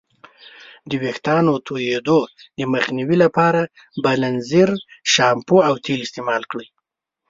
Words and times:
د 0.89 0.91
ویښتانو 1.01 1.53
د 1.59 1.63
توییدو 1.67 2.19
د 2.57 2.59
مخنیوي 2.73 3.17
لپاره 3.23 3.61
بیلینزر 4.03 4.71
شامپو 5.13 5.57
او 5.67 5.73
تیل 5.85 5.99
استعمال 6.03 6.41
کړئ. 6.51 6.67